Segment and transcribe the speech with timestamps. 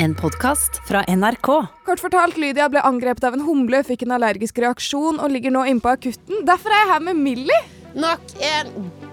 [0.00, 1.48] En podkast fra NRK.
[1.82, 5.64] Kort fortalt, Lydia ble angrepet av en humle, fikk en allergisk reaksjon og ligger nå
[5.66, 6.44] inne på akutten.
[6.46, 7.58] Derfor er jeg her med Millie.
[7.98, 8.68] Nok en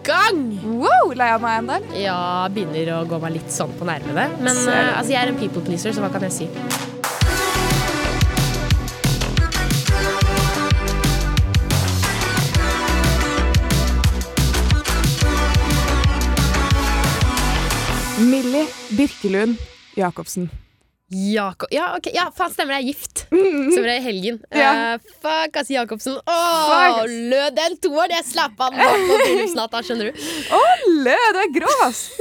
[0.05, 0.43] gang!
[0.77, 1.79] Wow, lei av meg ennå?
[1.97, 2.19] Ja,
[2.53, 4.27] begynner å gå meg litt sånn på nervene.
[4.37, 6.49] Men eh, altså, jeg er en people pleaser, så hva kan jeg si?
[18.21, 19.57] Millie Birkelund
[19.97, 20.51] Jacobsen.
[21.13, 22.79] Jakob Ja, ok, ja faen, stemmer det.
[22.81, 23.17] Jeg er gift.
[23.75, 24.39] Stemmer det i helgen.
[24.57, 24.71] Ja.
[24.95, 26.15] Uh, fuck, ass, Jacobsen.
[26.17, 27.13] Fuck, Åh, ass.
[27.33, 28.15] lød den toeren!
[28.17, 30.13] Jeg slapp den bak på bryllupsnatta, skjønner du.
[31.05, 31.49] Lø, du er
[31.85, 32.01] ass!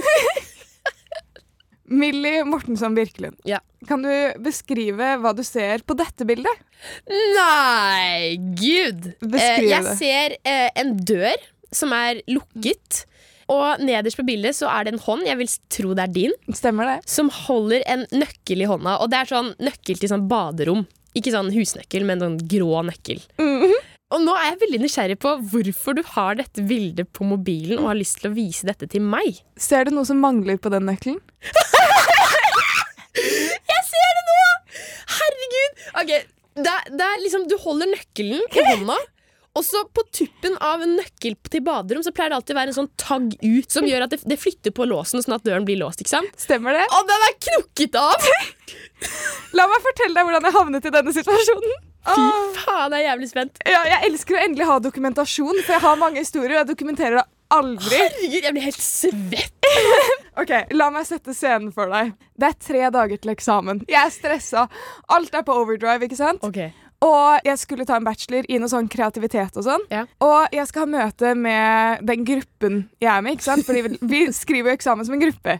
[1.94, 3.36] Millie Mortensson Birkelund.
[3.44, 3.58] Ja.
[3.88, 4.10] Kan du
[4.42, 6.62] beskrive hva du ser på dette bildet?
[7.08, 9.10] Nei, gud!
[9.20, 9.96] Beskriv Eh, jeg det.
[10.00, 11.36] ser eh, en dør
[11.74, 13.04] som er lukket.
[13.52, 16.32] Og nederst på bildet så er det en hånd, jeg vil tro det er din,
[16.56, 16.98] Stemmer det?
[17.10, 18.98] som holder en nøkkel i hånda.
[19.04, 20.86] Og det er sånn nøkkel til sånn baderom.
[21.14, 23.20] Ikke sånn husnøkkel, men sånn grå nøkkel.
[23.38, 23.74] Mhm.
[24.14, 27.88] Og nå er jeg veldig nysgjerrig på hvorfor du har dette bildet på mobilen og
[27.88, 29.40] har lyst til å vise dette til meg.
[29.58, 31.18] Ser du noe som mangler på den nøkkelen?
[33.14, 34.38] Jeg ser det nå!
[35.16, 35.82] Herregud!
[36.02, 36.12] Ok,
[36.60, 38.96] det, er- det er liksom, Du holder nøkkelen i hånda.
[39.54, 42.72] Og så på tuppen av en nøkkel til baderom Så pleier det alltid å være
[42.72, 45.66] en sånn tagg ut som gjør at det, det flytter på låsen, sånn at døren
[45.68, 46.02] blir låst.
[46.02, 46.34] ikke sant?
[46.40, 46.84] Stemmer det?
[46.98, 48.28] Og den er knukket av!
[49.58, 51.76] La meg fortelle deg hvordan jeg havnet i denne situasjonen.
[52.04, 52.24] Fy
[52.58, 53.62] faen, jeg er jævlig spent.
[53.64, 57.20] Ja, jeg elsker å endelig ha dokumentasjon, for jeg har mange historier, og jeg dokumenterer
[57.22, 57.24] det
[57.54, 58.00] aldri.
[58.02, 59.52] Herregud, jeg blir helt svett.
[60.34, 62.08] Ok, La meg sette scenen for deg.
[62.34, 63.84] Det er tre dager til eksamen.
[63.86, 64.64] Jeg er stressa.
[65.14, 66.42] Alt er på overdrive, ikke sant?
[66.42, 66.58] Ok,
[67.04, 69.82] Og jeg skulle ta en bachelor i noe sånn kreativitet og sånn.
[69.92, 70.04] Ja.
[70.24, 73.66] Og jeg skal ha møte med den gruppen jeg er med, ikke sant?
[73.68, 75.58] Fordi vi- skriver jo eksamen som en gruppe.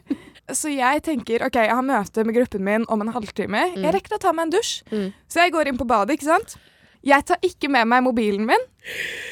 [0.53, 3.63] Så jeg tenker ok, jeg har møte med gruppen min om en halvtime.
[3.77, 4.73] Jeg rekker å ta meg en dusj.
[4.91, 5.07] Mm.
[5.29, 6.57] Så jeg går inn på badet, ikke sant?
[7.05, 8.63] Jeg tar ikke med meg mobilen min,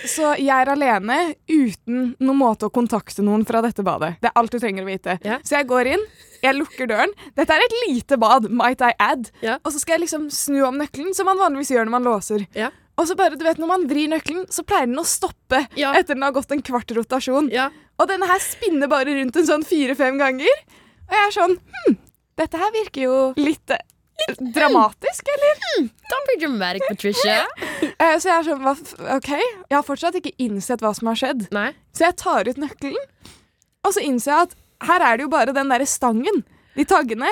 [0.10, 1.16] så jeg er alene
[1.50, 4.12] uten noen måte å kontakte noen fra dette badet.
[4.22, 5.16] Det er alt du trenger å vite.
[5.26, 5.40] Ja.
[5.46, 6.04] Så jeg går inn,
[6.44, 7.14] jeg lukker døren.
[7.38, 9.32] Dette er et lite bad, might I add.
[9.42, 9.58] Ja.
[9.66, 12.46] Og så skal jeg liksom snu om nøkkelen, som man vanligvis gjør når man låser.
[12.58, 12.70] Ja.
[13.02, 15.94] Og så bare, du vet, Når man vrir nøkkelen, så pleier den å stoppe Ja.
[15.98, 17.50] etter den har gått en kvart rotasjon.
[17.50, 17.72] Ja.
[17.98, 20.54] Og denne her spinner bare rundt en sånn fire-fem ganger.
[21.10, 21.98] Og jeg er sånn Hm,
[22.38, 23.72] dette her virker jo litt
[24.56, 25.88] dramatisk, eller?
[26.12, 27.44] Don't be dramatic, Patricia.
[27.44, 28.68] uh, så jeg er sånn
[29.18, 29.32] OK.
[29.34, 31.48] Jeg har fortsatt ikke innsett hva som har skjedd.
[31.56, 31.72] Nei.
[31.96, 33.10] Så jeg tar ut nøkkelen,
[33.84, 34.60] og så innser jeg at
[34.90, 36.44] her er det jo bare den derre stangen.
[36.78, 37.30] De taggene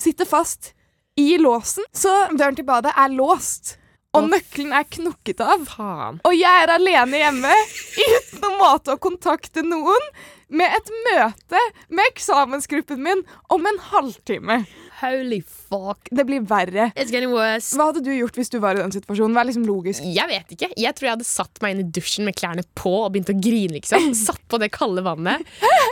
[0.00, 0.72] sitter fast
[1.18, 3.76] i låsen, så døren til badet er låst.
[4.12, 5.62] Og nøkkelen er knukket av.
[5.64, 6.18] Faen.
[6.28, 7.52] Og jeg er alene hjemme
[7.96, 10.08] uten noen måte å kontakte noen
[10.52, 13.22] med et møte med eksamensgruppen min
[13.52, 14.62] om en halvtime.
[15.02, 16.06] Holy fuck.
[16.14, 16.90] Det blir verre.
[16.94, 17.72] It's getting worse.
[17.76, 19.34] Hva hadde du gjort hvis du var i den situasjonen?
[19.36, 20.04] Vær liksom logisk.
[20.06, 20.68] Jeg vet ikke.
[20.78, 23.36] Jeg tror jeg hadde satt meg inn i dusjen med klærne på og begynt å
[23.42, 23.74] grine.
[23.78, 25.42] liksom Satt på det kalde vannet.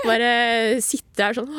[0.07, 0.31] Bare
[0.85, 1.51] sitte der sånn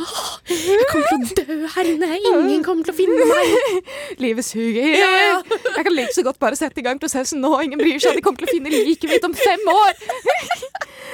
[0.49, 2.11] Jeg kommer til å dø her inne.
[2.31, 3.91] Ingen kommer til å finne meg.
[4.23, 4.95] Livet suger.
[4.95, 7.51] Jeg kan like så godt bare sette i gang prosessen nå.
[7.67, 8.15] Ingen bryr seg.
[8.17, 9.93] De kommer til å finne liket mitt om fem år.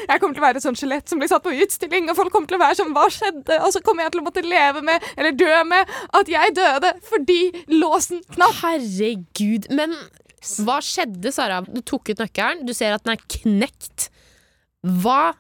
[0.08, 2.34] Jeg kommer til å være et sånt skjelett som blir satt på utstilling, og folk
[2.34, 3.58] kommer til å være sånn Hva skjedde?
[3.66, 6.94] Og så kommer jeg til å måtte leve med, eller dø med, at jeg døde
[7.08, 7.42] fordi
[7.74, 8.62] låsen knapp.
[8.62, 9.68] Herregud.
[9.76, 9.96] Men
[10.64, 11.60] hva skjedde, Sara?
[11.66, 12.64] Du tok ut nøkkelen.
[12.68, 14.08] Du ser at den er knekt.
[15.02, 15.34] Hva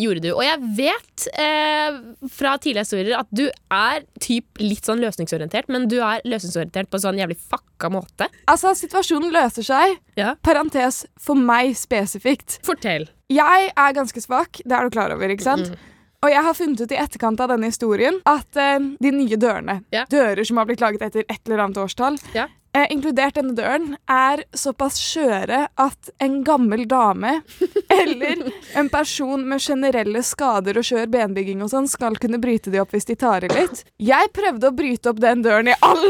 [0.00, 0.30] gjorde du?
[0.32, 2.00] Og jeg vet eh,
[2.32, 6.98] fra tidligere historier at du er typ litt sånn løsningsorientert, men du er løsningsorientert på
[6.98, 8.30] en sånn jævlig fucka måte.
[8.50, 9.96] Altså, situasjonen løser seg.
[10.20, 10.34] Ja.
[10.44, 12.60] Parentes for meg spesifikt.
[12.66, 13.08] Fortell.
[13.30, 15.74] Jeg er ganske svak, det er du klar over, ikke sant?
[16.20, 19.78] Og jeg har funnet ut i etterkant av denne historien at uh, de nye dørene,
[19.94, 20.08] yeah.
[20.10, 22.50] dører som har blitt laget etter et eller annet årstall, Ja.
[22.76, 27.40] Eh, inkludert denne døren, er såpass skjøre at en gammel dame
[28.00, 28.44] eller
[28.78, 32.94] en person med generelle skader og skjør benbygging og sånn skal kunne bryte de opp
[32.94, 33.82] hvis de tar i litt.
[33.98, 36.04] Jeg prøvde å bryte opp den døren i all,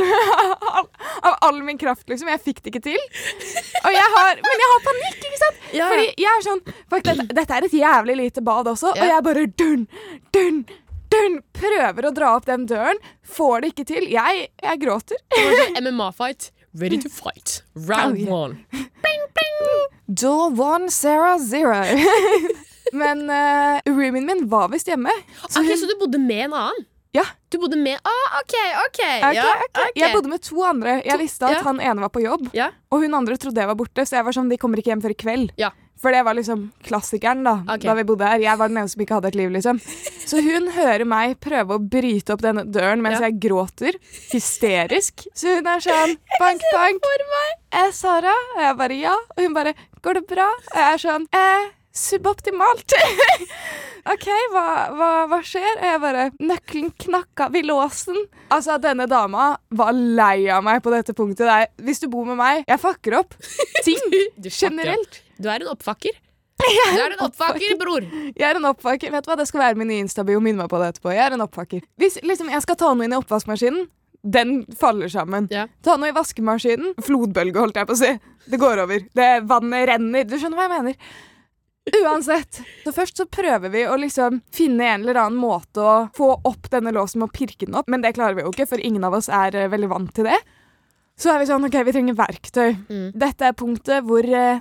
[1.31, 2.29] av all min kraft, liksom.
[2.33, 3.01] Jeg fikk det ikke til.
[3.85, 5.65] Og jeg har, men jeg har panikk, ikke sant?
[5.71, 5.89] Ja, ja.
[5.95, 9.03] Fordi jeg er sånn fuck, dette, dette er et jævlig lite bad også, Ja.
[9.03, 9.87] og jeg bare dun,
[10.35, 10.65] dun,
[11.11, 12.99] dun, prøver å dra opp den døren.
[13.37, 14.09] Får det ikke til.
[14.13, 15.21] Jeg, jeg gråter.
[15.31, 16.51] Det var sånn MMA-fight.
[16.81, 17.61] Ready to fight.
[17.75, 18.31] Round Oh, yeah.
[18.31, 18.89] one.
[20.11, 21.85] Door one, Sarah zero.
[22.93, 25.13] Men uh, roomien min var visst hjemme.
[25.49, 26.87] Så Ok, hun, Så du bodde med en annen?
[27.15, 27.23] Ja.
[27.51, 28.55] Du bodde med ah, OK,
[28.87, 28.99] OK.
[29.03, 29.85] okay, ja, okay.
[29.91, 29.97] ok.
[29.99, 30.97] Jeg bodde med to andre.
[31.05, 31.63] Jeg To- visste at ja.
[31.67, 32.69] han ene var på jobb, Ja.
[32.91, 35.03] og hun andre trodde jeg var borte, så jeg var sånn, de kommer ikke hjem
[35.03, 35.51] før i kveld.
[36.01, 37.85] For det var liksom klassikeren da, okay.
[37.85, 38.41] da vi bodde her.
[38.41, 39.81] Jeg var den eneste som ikke hadde et liv, liksom.
[40.31, 43.29] Så hun hører meg prøve å bryte opp denne døren mens Ja.
[43.29, 43.99] jeg gråter.
[44.31, 45.27] Hysterisk.
[45.37, 47.11] Så hun er sånn bank, bank.
[47.73, 48.33] Eh, Sara?
[48.57, 49.13] Og jeg bare ja.
[49.37, 50.49] Og hun bare går det bra?
[50.49, 52.97] Og jeg er sånn eh, suboptimalt.
[54.15, 54.67] OK, hva,
[54.97, 55.73] hva, hva skjer?
[55.77, 58.17] Og jeg bare Nøkkelen knakk av i låsen.
[58.49, 61.45] Altså, denne dama var lei av meg på dette punktet.
[61.45, 63.37] Det er, hvis du bor med meg, jeg fucker opp
[63.87, 64.01] ting
[64.49, 65.21] generelt.
[65.41, 66.19] Du er en oppfakker.
[66.61, 68.05] Du er en oppfakker, bror.
[68.37, 69.13] Jeg er en oppfakker.
[69.15, 70.43] Vet du hva, Det skal være min nye Insta-bio.
[70.45, 71.15] Minn meg på det etterpå.
[71.15, 71.87] Jeg er en oppfakker.
[72.01, 73.89] Hvis liksom, jeg skal ta noe inn i oppvaskmaskinen,
[74.21, 75.49] den faller sammen.
[75.51, 75.65] Ja.
[75.81, 76.93] Ta noe i vaskemaskinen.
[77.07, 78.13] Flodbølge, holdt jeg på å si.
[78.53, 79.09] Det går over.
[79.17, 80.29] Det Vannet renner.
[80.29, 81.19] Du skjønner hva jeg mener.
[82.05, 82.61] Uansett.
[82.85, 86.69] Så først så prøver vi å liksom finne en eller annen måte å få opp
[86.71, 89.05] denne låsen med å pirke den opp, men det klarer vi jo ikke, for ingen
[89.07, 90.37] av oss er eh, veldig vant til det.
[91.21, 92.69] Så er vi sånn, ok, vi trenger verktøy.
[92.89, 93.09] Mm.
[93.21, 94.61] Dette er punktet hvor eh,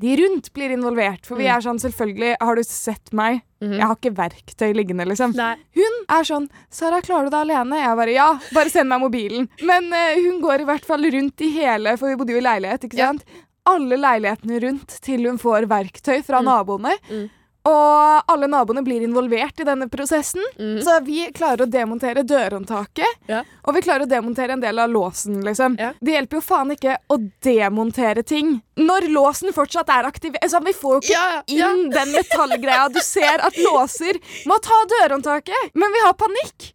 [0.00, 1.26] de rundt blir involvert.
[1.26, 1.56] For vi Mm.
[1.56, 3.42] er sånn, selvfølgelig, har du sett meg?
[3.62, 3.76] Mhm.
[3.76, 5.34] Jeg har ikke verktøy liggende, liksom.
[5.36, 5.56] Nei.
[5.74, 9.48] Hun er sånn 'Sara, klarer du det alene?' Jeg bare 'ja, bare send meg mobilen'.
[9.62, 12.40] Men uh, hun går i hvert fall rundt i hele For vi bodde jo i
[12.40, 13.06] leilighet, ikke Ja.
[13.12, 13.24] sant?
[13.66, 16.44] Alle leilighetene rundt til hun får verktøy fra Mm.
[16.46, 16.96] naboene.
[17.10, 17.30] Mm.
[17.68, 20.40] Og alle naboene blir involvert i denne prosessen.
[20.58, 20.78] Mm.
[20.84, 23.42] Så vi klarer å demontere dørhåndtaket, Ja.
[23.64, 25.42] og vi klarer å demontere en del av låsen.
[25.44, 25.76] liksom.
[25.78, 25.92] Ja.
[26.00, 30.34] Det hjelper jo faen ikke å demontere ting når låsen fortsatt er aktiv.
[30.42, 32.88] Altså, vi får jo ikke Ja, inn den metallgreia.
[32.92, 34.16] Du ser at låser
[34.46, 36.72] må ta dørhåndtaket, men vi har panikk.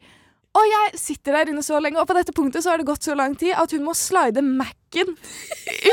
[0.56, 3.04] Og jeg sitter der inne så lenge, og på dette punktet så har det gått
[3.04, 4.40] så lang tid at hun må slide
[4.94, 5.16] Mac-en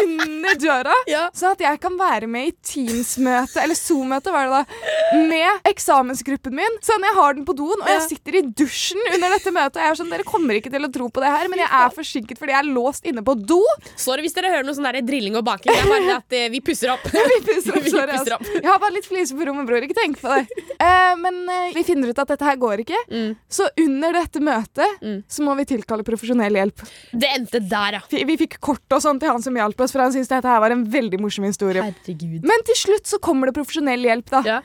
[0.03, 0.93] under døra.
[1.09, 1.27] Ja.
[1.35, 6.55] Sånn at jeg kan være med i Teams-møte, eller Zoom-møte, var det da, med eksamensgruppen
[6.57, 6.77] min.
[6.85, 9.79] Sånn, jeg har den på doen, og jeg sitter i dusjen under dette møtet.
[9.79, 11.71] Og jeg er sånn, dere kommer ikke til å tro på det her, men jeg
[11.81, 13.61] er forsinket fordi jeg er låst inne på do.
[14.01, 15.73] Sorry hvis dere hører noe sånn der drilling og baking.
[15.73, 17.05] Det er bare at eh, vi pusser opp.
[17.33, 18.37] Vi pusser opp, sorry, altså.
[18.59, 19.83] Jeg har bare litt fliser på rommet, bror.
[19.85, 20.65] Ikke tenk på det.
[20.83, 22.99] Uh, men uh, vi finner ut at dette her går ikke.
[23.13, 23.31] Mm.
[23.53, 25.23] Så under dette møtet Mm.
[25.31, 26.83] så må vi tilkalle profesjonell hjelp.
[27.13, 28.01] Det endte der, ja.
[28.11, 30.49] Vi, vi fikk kort og sånn til han som hjalp oss, for han syntes dette
[30.49, 31.83] her var en veldig morsom historie.
[31.85, 32.47] Herregud.
[32.49, 34.43] Men til slutt så kommer det profesjonell hjelp, da.
[34.47, 34.61] Ja.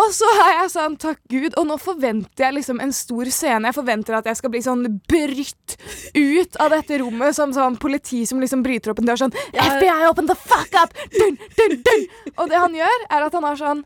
[0.00, 3.68] Og så er jeg sånn, takk Gud, og nå forventer jeg liksom en stor scene.
[3.68, 5.76] Jeg forventer at jeg skal bli sånn brytt
[6.16, 9.98] ut av dette rommet som sånn politi som liksom bryter opp en dør sånn FBI,
[10.08, 10.96] open the fuck up!
[11.12, 12.08] Dun, dun, dun.
[12.38, 13.84] Og det han gjør, er at han har sånn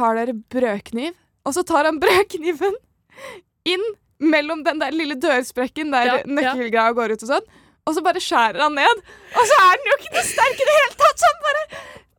[0.00, 1.12] Har dere brødkniv?
[1.44, 2.76] Og så tar han brødkniven
[3.68, 3.84] inn
[4.18, 6.88] mellom den der lille dørsprekken der Ja, ja.
[6.96, 7.52] går ut og sånn.
[7.88, 9.02] Og så bare skjærer han ned.
[9.32, 11.22] Og så er den jo ikke noe sterk i det hele tatt!
[11.22, 11.64] Så han bare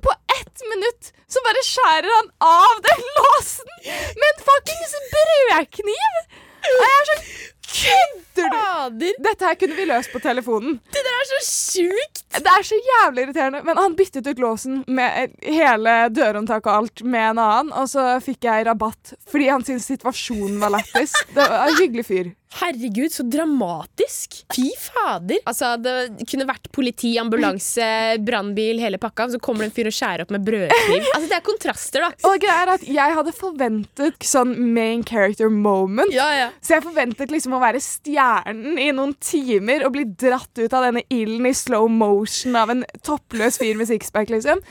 [0.06, 6.22] På ett minutt så bare skjærer han av den låsen med en fuckings brødkniv!
[6.70, 7.28] Og jeg er sånn
[7.70, 9.06] Kødder du?
[9.24, 10.80] Dette her kunne vi løst på telefonen.
[10.94, 12.24] det der er så sjukt!
[12.40, 13.62] Det er så jævlig irriterende.
[13.66, 18.06] Men han byttet ut låsen med hele dørhåndtaket og alt med en annen, og så
[18.24, 21.14] fikk jeg rabatt fordi han syntes situasjonen var lættis.
[21.34, 22.30] Det var en hyggelig fyr.
[22.60, 24.40] Herregud, så dramatisk!
[24.56, 25.38] Fy fader!
[25.46, 27.86] Altså, Det kunne vært politi, ambulanse,
[28.26, 29.28] brannbil, hele pakka.
[29.36, 31.06] Så kommer det en fyr og skjærer opp med brødkniv.
[31.14, 32.10] Altså, Det er kontraster, da.
[32.26, 36.10] Og greia er at jeg hadde forventet sånn main character moment.
[36.16, 36.48] Ja, ja.
[36.66, 40.88] Så jeg forventet liksom å være stjernen i noen timer og bli dratt ut av
[40.88, 44.64] denne ilden i slow motion av en toppløs fyr med sixpack, liksom.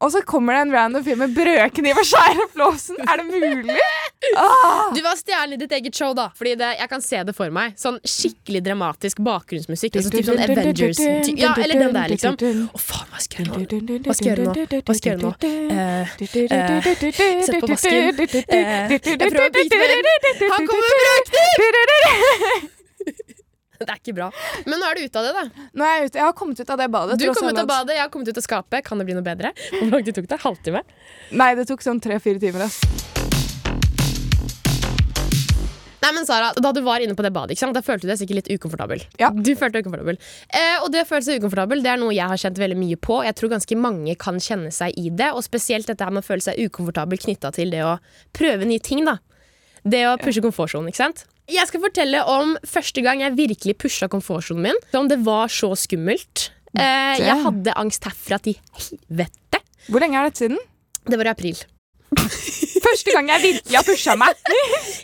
[0.00, 2.96] Og så kommer det en random fyr med brødkniv og skjærer opp låsen.
[3.04, 3.74] Er det mulig?
[4.36, 4.88] Ah!
[4.96, 6.30] Du var stjernen i ditt eget show, da.
[6.36, 7.74] Fordi det, Jeg kan se det for meg.
[7.80, 9.96] Sånn skikkelig dramatisk bakgrunnsmusikk.
[10.00, 11.00] Altså, typ sånn Avengers
[11.36, 12.32] Ja, eller den der, liksom.
[12.40, 14.00] Å, faen, hva skal jeg gjøre nå?
[14.06, 14.54] Hva skal jeg gjøre nå?
[14.88, 15.32] Hva skal jeg gjøre nå?
[15.76, 16.04] Eh,
[17.44, 18.24] sett på vasken.
[18.40, 20.04] Eh, jeg prøver å bite meg inn.
[20.56, 21.60] Han kommer med brødkniv!
[23.86, 24.26] Det er ikke bra.
[24.68, 25.66] Men nå er du ute av det, da.
[25.80, 26.18] Nå er jeg ute.
[26.20, 27.14] Jeg har kommet ut av det badet.
[27.20, 28.84] Du kom ut av badet, jeg har kommet ut av skapet.
[28.84, 29.54] Kan det bli noe bedre?
[29.78, 30.36] Hvor lang tid tok det?
[30.42, 30.82] Halvtime?
[31.40, 32.66] Nei, det tok sånn tre-fire timer.
[32.68, 32.76] ass.
[36.00, 37.76] Nei, men Sara, Da du var inne på det badet, ikke sant?
[37.76, 39.02] da følte du deg sikkert litt ukomfortabel.
[39.20, 39.30] Ja.
[39.32, 40.20] Du følte deg ukomfortabel.
[40.48, 43.00] Eh, og det å føle seg ukomfortabel Det er noe jeg har kjent veldig mye
[43.00, 43.20] på.
[43.24, 45.32] Jeg tror ganske mange kan kjenne seg i det.
[45.36, 47.96] Og spesielt dette her med å føle seg ukomfortabel knytta til det å
[48.36, 49.04] prøve nye ting.
[49.08, 49.16] da
[49.84, 50.88] Det å pushe komfortsonen.
[50.92, 51.24] ikke sant?
[51.50, 54.80] Jeg skal fortelle om første gang jeg virkelig pusha komfortsonen min.
[54.96, 56.50] Om det var så skummelt.
[56.78, 59.60] Eh, jeg hadde angst herfra til helvete.
[59.90, 60.60] Hvor lenge er dette siden?
[61.08, 61.58] Det var i april.
[62.90, 64.38] Første gang jeg virkelig har pusha meg.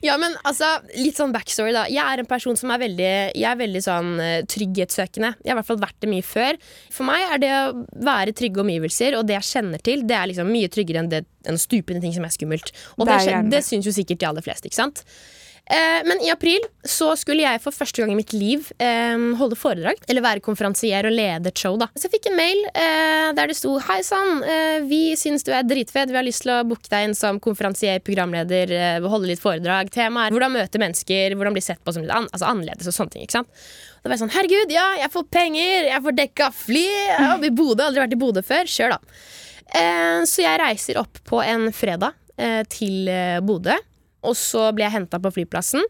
[0.04, 0.66] Ja, men altså,
[0.98, 4.10] litt sånn backstory da Jeg er en person som er veldig Jeg er veldig sånn
[4.22, 6.58] eh, trygghetssøkende Jeg har i hvert fall vært det mye før
[6.92, 7.62] For meg er det å
[8.06, 11.22] være trygge omgivelser Og det jeg kjenner til Det er liksom mye tryggere enn, det,
[11.48, 13.62] enn å stupe inn i ting som er skummelt Og Det det det.
[13.66, 15.02] syns jo sikkert de aller fleste, ikke sant?
[15.66, 19.58] Eh, men i april så skulle jeg for første gang i mitt liv eh, holde
[19.58, 19.98] foredrag.
[20.06, 21.74] Eller være konferansier og lede et show.
[21.80, 24.44] da Så jeg fikk en mail eh, der det sto Hei sann,
[24.86, 26.12] vi syns du er dritfed.
[26.12, 28.72] Vi har lyst til å booke deg inn som konferansier, programleder,
[29.06, 29.90] holde litt foredrag.
[29.94, 32.96] Temaet er hvordan møte mennesker, hvordan bli sett på som litt an altså annerledes og
[32.96, 33.26] sånne ting.
[33.26, 33.66] ikke sant?
[34.02, 36.86] Da var jeg sånn Herregud, ja, jeg får penger, jeg får dekka fly.
[36.86, 38.70] Jeg er i Bodø, aldri vært i Bodø før.
[38.70, 40.24] Kjør, da.
[40.30, 42.16] Så jeg reiser opp på en fredag
[42.70, 43.10] til
[43.46, 43.76] Bodø.
[44.26, 45.84] Og så blir jeg henta på flyplassen.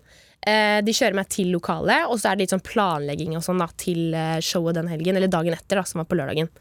[0.47, 3.63] Eh, de kjører meg til lokalet, og så er det litt sånn planlegging og sånn
[3.63, 5.19] da, til eh, showet den helgen.
[5.19, 6.53] Eller dagen etter, da, som var på lørdagen.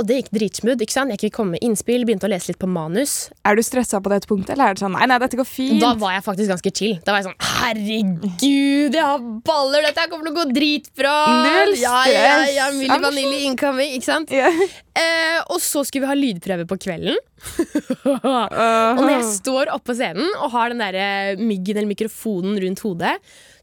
[0.00, 0.80] Og det gikk dritsmooth.
[0.80, 1.12] ikke sant?
[1.12, 3.28] Jeg kunne komme med innspill, begynte å lese litt på manus.
[3.44, 5.76] Er du stressa på dette punktet, eller er det sånn nei, nei, dette går fint?
[5.82, 6.94] Da var jeg faktisk ganske chill.
[7.04, 9.84] Da var jeg sånn Herregud, jeg har baller!
[9.84, 11.16] Dette her kommer til å gå dritbra!
[11.44, 12.78] Null Ja, ja, ja, stress.
[12.78, 14.32] Milli Vanilli incoming, ikke sant?
[14.32, 14.62] Yeah.
[15.00, 17.20] Eh, og så skulle vi ha lydprøve på kvelden.
[17.40, 21.88] Og Uh, når jeg står oppe på scenen og har den der eh, myggen eller
[21.88, 23.12] mikrofonen rundt hodet,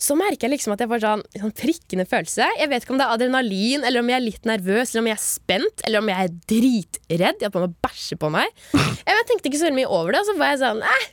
[0.01, 2.47] så merker jeg liksom at jeg får sånn, sånn prikkende følelse.
[2.59, 5.09] Jeg vet ikke om det er adrenalin, eller om jeg er litt nervøs, eller om
[5.11, 7.45] jeg er spent, eller om jeg er dritredd.
[7.45, 8.61] Jeg på meg bæsje på meg.
[8.73, 11.07] Jeg, tenkte ikke så mye over det, og så var jeg sånn Eh,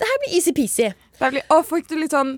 [0.00, 0.90] det her blir easy-peasy.
[1.20, 2.36] Det blir, å, fikk du litt sånn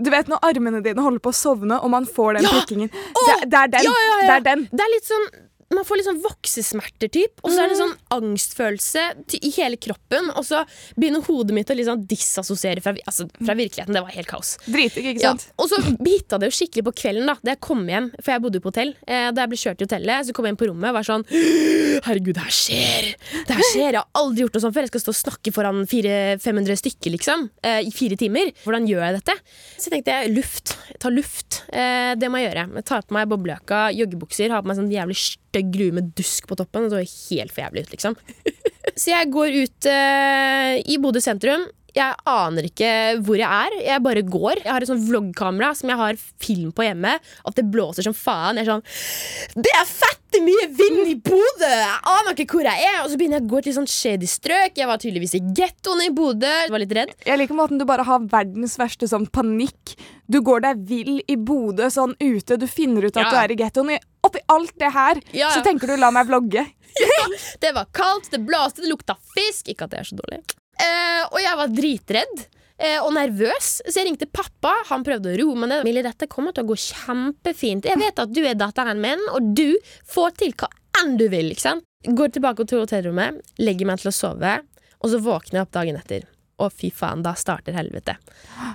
[0.00, 2.56] Du vet når armene dine holder på å sovne, og man får den Ja!
[2.56, 2.90] prikkingen.
[2.90, 3.86] Det, det er den.
[3.88, 4.18] Ja, ja.
[4.22, 4.66] Det er den.
[4.72, 5.26] Det er litt sånn
[5.74, 7.42] man får sånn voksesmerter, typ.
[7.44, 9.04] Og så er det sånn angstfølelse
[9.40, 10.32] i hele kroppen.
[10.34, 10.64] Og så
[10.96, 13.94] begynner hodet mitt å liksom disassosiere fra, altså, fra virkeligheten.
[13.94, 14.56] Det var helt kaos.
[14.66, 15.46] Dritig, ikke sant?
[15.48, 15.56] Ja.
[15.62, 15.80] Og så
[16.20, 18.64] hitta det jo skikkelig på kvelden da Da jeg kom hjem, for jeg bodde jo
[18.64, 20.90] på hotell eh, Da jeg ble kjørt til hotellet, så kom jeg inn på rommet
[20.90, 23.08] og var sånn Herregud, det her skjer
[23.48, 25.54] Det her skjer, jeg har aldri gjort noe sånt før Jeg skal stå og snakke
[25.54, 29.36] foran 400-500 stykker liksom eh, I fire timer, hvordan gjør jeg dette?
[29.80, 33.30] Så tenkte jeg, luft, ta luft eh, Det må jeg gjøre, jeg tar på meg
[33.30, 35.18] boblejakka Joggebukser, har på meg sånn jævlig
[35.50, 38.18] stygg grue med dusk på toppen Det så helt for jævlig ut liksom
[39.00, 41.62] Så jeg går ut eh, i Bodø sentrum.
[41.96, 42.90] Jeg aner ikke
[43.26, 43.76] hvor jeg er.
[43.86, 44.62] Jeg bare går.
[44.64, 47.16] Jeg har et sånt vloggkamera som jeg har film på hjemme.
[47.46, 48.56] At det blåser som faen.
[48.60, 51.66] Jeg er sånn Det er fette mye vind i Bodø!
[51.70, 53.00] Jeg aner ikke hvor jeg er.
[53.02, 54.78] Og så begynner jeg å gå til sånn shady strøk.
[54.78, 56.46] Jeg var tydeligvis i gettoen i Bodø.
[56.66, 57.14] Jeg var litt redd.
[57.26, 59.96] Jeg liker måten du bare har verdens verste sånn panikk.
[60.30, 63.30] Du går deg vill i Bodø sånn ute, du finner ut at Ja.
[63.30, 63.96] du er i gettoen.
[64.22, 65.50] Oppi alt det her, Ja, ja.
[65.50, 66.66] så tenker du 'la meg vlogge'.
[67.60, 69.68] Det var kaldt, det blåste, det lukta fisk.
[69.68, 70.42] Ikke at det er så dårlig.
[70.80, 72.46] Eh, og jeg var dritredd.
[72.80, 74.72] eh, Og nervøs, så jeg ringte pappa.
[74.88, 75.84] Han prøvde å roe meg ned.
[75.84, 77.84] Millie, dette kommer til å gå kjempefint.
[77.84, 79.76] Jeg vet at du er datteren min, og du
[80.08, 80.68] får til hva
[81.02, 81.50] enn du vil.
[81.52, 81.84] ikke sant?
[82.08, 84.54] Går tilbake til hotellrommet, legger meg til å sove,
[85.00, 86.24] og så våkner jeg opp dagen etter.
[86.60, 88.16] Å, fy faen, da starter helvete.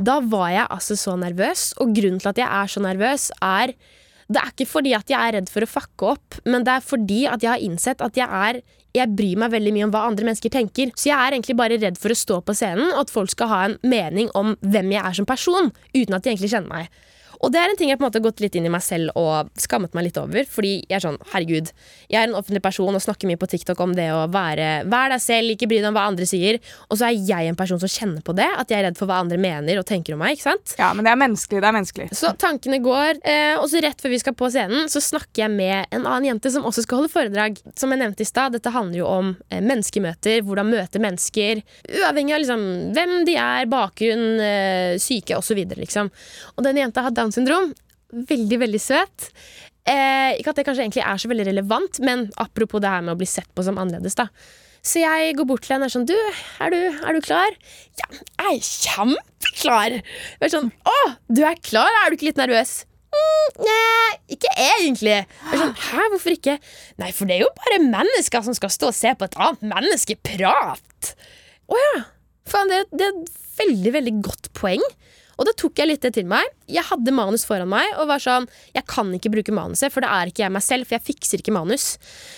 [0.02, 3.74] Da var jeg altså så nervøs, og grunnen til at jeg er så nervøs, er
[4.26, 6.86] det er ikke fordi at jeg er redd for å fucke opp, men det er
[6.86, 8.62] fordi at jeg har innsett at jeg er
[8.96, 10.94] jeg bryr meg veldig mye om hva andre mennesker tenker.
[10.96, 13.52] Så jeg er egentlig bare redd for å stå på scenen, og at folk skal
[13.52, 17.04] ha en mening om hvem jeg er som person, uten at de egentlig kjenner meg.
[17.46, 18.82] Og det er en ting jeg på en måte har gått litt inn i meg
[18.82, 20.48] selv og skammet meg litt over.
[20.50, 21.70] Fordi jeg er sånn, herregud,
[22.10, 25.12] jeg er en offentlig person og snakker mye på TikTok om det å være Vær
[25.14, 26.58] deg selv, ikke bry deg om hva andre sier.
[26.90, 29.10] Og så er jeg en person som kjenner på det, at jeg er redd for
[29.10, 30.36] hva andre mener og tenker om meg.
[30.36, 30.74] ikke sant?
[30.80, 31.62] Ja, men det er menneskelig.
[31.62, 32.08] det er menneskelig.
[32.18, 35.54] Så tankene går, eh, og så rett før vi skal på scenen, så snakker jeg
[35.54, 37.62] med en annen jente som også skal holde foredrag.
[37.78, 41.62] Som jeg nevnte i stad, dette handler jo om eh, menneskemøter, hvordan møte mennesker,
[42.02, 42.66] uavhengig av liksom,
[42.98, 45.62] hvem de er, bakgrunn, eh, syke osv.
[45.76, 46.10] Liksom.
[46.56, 47.72] Og denne jenta har Downs syndrom.
[48.16, 49.30] Veldig, veldig søt.
[49.86, 53.14] Eh, ikke at det kanskje egentlig er så veldig relevant, men apropos det her med
[53.16, 54.30] å bli sett på som annerledes, da.
[54.86, 56.18] Så jeg går bort til henne og er sånn Du,
[56.62, 57.56] er du, er du klar?
[57.98, 59.96] Ja, jeg er kjempeklar!
[59.98, 60.98] Jeg er sånn Å,
[61.34, 61.90] du er klar?
[62.04, 62.84] Er du ikke litt nervøs?
[63.16, 65.16] Mm, nei, ikke egentlig.
[65.24, 66.58] Jeg er sånn, Hæ, hvorfor ikke?
[67.02, 69.66] Nei, for det er jo bare mennesker som skal stå og se på et annet
[69.74, 71.16] menneske prate.
[71.66, 72.06] Å ja.
[72.52, 74.84] Faen, det, det er et veldig, veldig godt poeng.
[75.36, 76.48] Og da tok jeg litt det til meg.
[76.72, 80.10] Jeg hadde manus foran meg og var sånn Jeg kan ikke bruke manuset, for det
[80.10, 81.88] er ikke jeg meg selv, for jeg fikser ikke manus.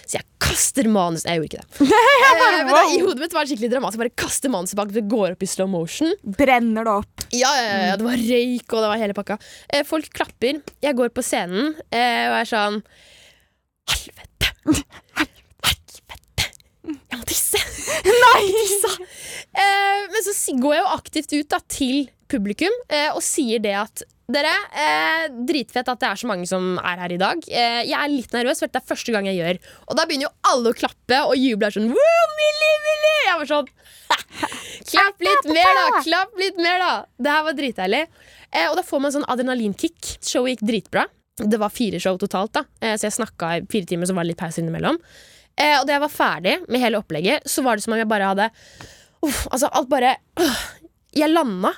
[0.03, 1.93] Så jeg kaster manus jeg gjorde ikke det.
[2.27, 3.97] Eh, men da, I hodet mitt var det skikkelig dramatisk.
[3.97, 6.11] Jeg bare kaster manuset bak, det går opp i slow motion.
[6.37, 7.25] Brenner det opp.
[7.35, 9.37] Ja, ja, ja, det var røyk, og det var hele pakka.
[9.73, 10.61] Eh, folk klapper.
[10.83, 12.81] Jeg går på scenen eh, og er sånn
[13.87, 14.51] Helvete!
[14.67, 16.49] Helvete!
[16.87, 17.61] Jeg må tisse!
[18.25, 18.43] Nei!
[18.59, 18.93] Tissa.
[20.11, 24.05] Men så går jeg jo aktivt ut da, til publikum eh, og sier det at
[24.27, 27.43] dere, eh, dritfett at det er så mange som er her i dag.
[27.47, 29.59] Eh, jeg er litt nervøs, for det er første gang jeg gjør.
[29.87, 31.69] Og da begynner jo alle å klappe og juble.
[31.71, 33.21] Sånn, Millie, Millie!
[33.27, 33.69] Jeg var sånn
[34.91, 36.01] Klapp litt mer, da!
[36.03, 36.91] Klapp litt mer, da!
[37.15, 38.03] Det her var dritdeilig.
[38.51, 40.17] Eh, og da får man sånn adrenalinkick.
[40.19, 41.07] Showet gikk dritbra.
[41.37, 44.25] Det var fire show totalt, da eh, så jeg snakka i fire timer, så var
[44.25, 44.97] det litt pause innimellom.
[45.57, 48.09] Eh, og da jeg var ferdig med hele opplegget, så var det som om jeg
[48.09, 48.51] bare hadde
[49.25, 50.57] Uff, altså alt bare uh,
[51.17, 51.71] Jeg landa.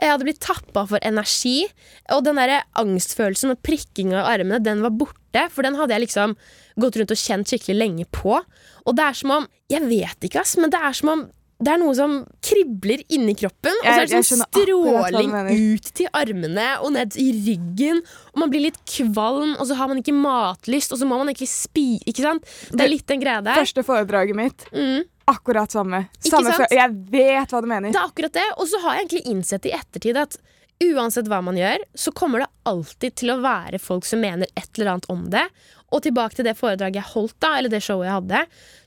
[0.00, 1.66] Jeg hadde blitt tappa for energi.
[2.14, 5.46] Og den der angstfølelsen og prikkinga av armene, den var borte.
[5.52, 6.36] For den hadde jeg liksom
[6.80, 8.40] gått rundt og kjent skikkelig lenge på.
[8.86, 11.22] Og det er som om Jeg vet ikke, ass, men det er som om
[11.62, 16.08] det er noe som kribler inni kroppen, og så er det sånn stråling ut til
[16.18, 18.00] armene og ned i ryggen.
[18.32, 21.30] Og man blir litt kvalm, og så har man ikke matlyst, og så må man
[21.30, 22.02] egentlig spise.
[22.10, 22.50] Ikke sant?
[22.72, 23.60] Det er litt den greia der.
[23.62, 25.04] Første foredraget mitt, Mm.
[25.32, 26.04] Akkurat samme.
[26.24, 27.92] samme jeg vet hva du mener.
[27.92, 28.48] Det er akkurat det.
[28.56, 30.38] Og så har jeg egentlig innsett i ettertid at
[30.82, 34.78] uansett hva man gjør, så kommer det alltid til å være folk som mener et
[34.78, 35.44] eller annet om det.
[35.92, 38.40] Og tilbake til det foredraget jeg holdt, da, eller det showet jeg hadde,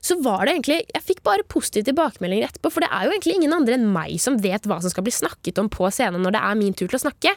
[0.04, 3.36] så var det egentlig Jeg fikk bare positive tilbakemeldinger etterpå, for det er jo egentlig
[3.38, 6.36] ingen andre enn meg som vet hva som skal bli snakket om på scenen når
[6.36, 7.36] det er min tur til å snakke.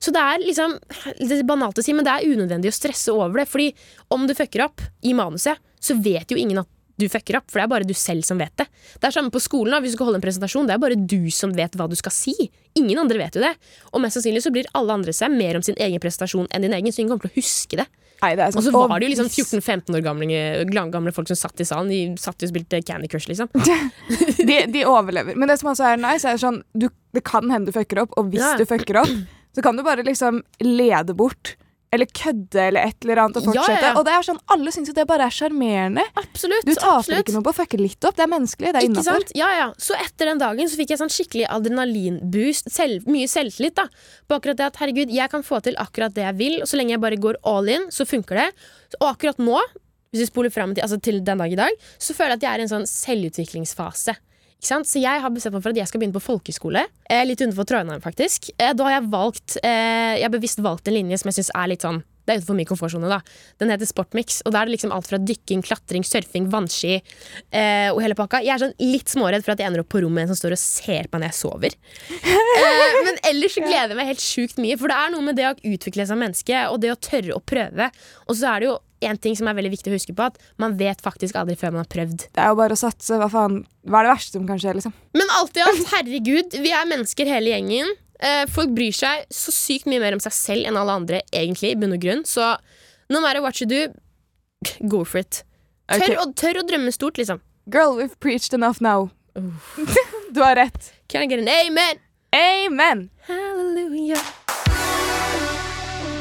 [0.00, 0.78] Så det er liksom
[1.20, 3.48] Det er banalt å si, men det er unødvendig å stresse over det.
[3.52, 3.68] Fordi
[4.16, 7.60] om du fucker opp i manuset, så vet jo ingen at du fucker opp, for
[7.60, 8.66] det er bare du selv som vet det.
[9.00, 9.72] Det er samme på skolen.
[9.74, 11.96] da, Hvis du skal holde en presentasjon, det er bare du som vet hva du
[11.98, 12.34] skal si.
[12.78, 13.54] Ingen andre vet jo det.
[13.94, 16.76] Og mest sannsynlig så bryr alle andre seg mer om sin egen presentasjon enn din
[16.76, 17.88] egen, så ingen kommer til å huske det.
[18.20, 21.38] Nei, det Og så sånn, var det jo liksom 14-15 år gamle, gamle folk som
[21.40, 21.88] satt i salen.
[21.88, 23.48] De satt og spilte Candy Crush, liksom.
[24.50, 25.38] de, de overlever.
[25.40, 28.12] Men det som også er nice, er sånn du, Det kan hende du fucker opp,
[28.20, 28.56] og hvis Ja.
[28.60, 29.14] du fucker opp,
[29.56, 31.56] så kan du bare liksom lede bort.
[31.92, 33.86] Eller kødde eller et eller annet og Ja, ja, fortsette.
[33.88, 33.94] ja.
[33.98, 36.04] Og det er sånn, Alle syns jo det bare er sjarmerende.
[36.62, 38.14] Du taper ikke noe på å fucke litt opp.
[38.14, 38.70] Det er menneskelig.
[38.72, 39.18] Det er innafor.
[39.24, 39.32] sant?
[39.34, 39.66] Ja, ja.
[39.76, 42.70] Så etter den dagen så fikk jeg sånn skikkelig adrenalinboost.
[42.70, 43.88] Selv, mye selvtillit da
[44.30, 46.60] på akkurat det at herregud, jeg kan få til akkurat det jeg vil.
[46.62, 48.48] Og så lenge jeg bare går all in, så funker det.
[49.00, 49.58] Og akkurat nå,
[50.14, 52.46] hvis vi spoler frem til, altså til den dag i dag, så føler jeg at
[52.46, 54.14] jeg er i en sånn selvutviklingsfase.
[54.60, 56.84] Så jeg har bestemt meg for at jeg skal begynne på folkeskole.
[57.08, 58.52] Eh, litt utenfor Trondheim, faktisk.
[58.58, 61.52] Eh, da har jeg valgt eh, Jeg har bevisst valgt en linje som jeg syns
[61.56, 63.08] er litt sånn det er utenfor min komfortsone.
[63.10, 63.20] da
[63.58, 64.40] Den heter Sportmix.
[64.46, 68.42] Og da er det liksom alt fra dykking, klatring, surfing, vannski eh, og hele pakka.
[68.44, 70.38] Jeg er sånn litt småredd for at jeg ender opp på rommet med en som
[70.38, 71.74] står og ser på når jeg sover.
[72.20, 74.78] eh, men ellers så gleder jeg meg helt sjukt mye.
[74.78, 77.34] For det er noe med det å utvikle seg som menneske og det å tørre
[77.34, 77.90] å prøve.
[78.28, 80.38] Og så er det jo en ting som er veldig viktig å huske på, at
[80.60, 82.26] man vet faktisk aldri før man har prøvd.
[82.28, 83.16] Det er jo bare å satse.
[83.20, 83.62] Hva faen?
[83.88, 84.94] Hva er det verste som kan skje, liksom?
[85.16, 87.94] Men alt i alt, herregud, vi er mennesker hele gjengen.
[88.20, 91.72] Eh, folk bryr seg så sykt mye mer om seg selv enn alle andre, egentlig,
[91.72, 92.26] i bunn og grunn.
[92.28, 92.52] Så
[93.12, 93.86] no matter what you do,
[94.82, 95.42] go for it.
[95.90, 96.18] Tør, okay.
[96.20, 97.40] å, tør å drømme stort, liksom.
[97.70, 99.10] Girl, we've preached enough now.
[100.34, 100.92] du har rett.
[101.08, 101.98] Can I get an amen?
[102.32, 103.10] Amen!
[103.26, 104.22] Hallelujah.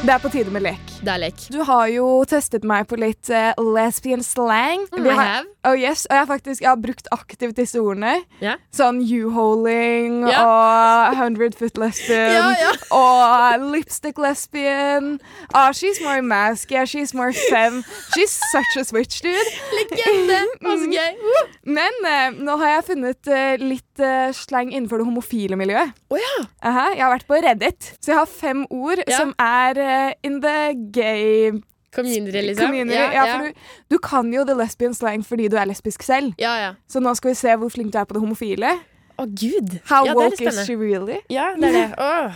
[0.09, 0.87] Det er på tide med lek.
[1.05, 1.41] Det er lek.
[1.53, 4.87] Du har jo testet meg på litt uh, lesbian slang.
[4.89, 5.43] Mm, Vi I have.
[5.69, 8.15] oh yes, og jeg har faktisk jeg har brukt aktivt disse ordene.
[8.41, 8.57] Yeah.
[8.73, 10.41] Sånn you-holing yeah.
[10.41, 12.71] og hundred foot lesbian Ja, ja.
[12.89, 15.19] og lipstick lesbian.
[15.53, 17.83] Ah, she's more mask, yeah, she's more femme.
[18.17, 19.53] She's such a switch, dude.
[19.77, 20.41] Legende.
[20.65, 21.21] Å, så gøy.
[21.69, 25.91] Men uh, nå har jeg funnet uh, litt eh, slang innenfor det homofile miljøet.
[26.09, 26.45] Oh, ja.
[26.65, 29.17] Aha, jeg har vært på Reddit, så jeg har fem ord Ja.
[29.17, 31.51] som er eh, in the gay
[31.91, 32.67] Community, liksom.
[32.67, 32.95] community.
[32.95, 33.37] Ja, Ja, ja.
[33.41, 33.53] du,
[33.89, 36.33] du kan jo the lesbian slang fordi du er lesbisk selv.
[36.37, 36.73] ja, ja.
[36.87, 38.75] Så nå skal vi se hvor flink du er på det homofile.
[39.19, 39.79] Å, gud.
[39.89, 41.17] How ja, woke is she really?
[41.29, 41.87] Ja, det er det.
[41.99, 42.31] Oh.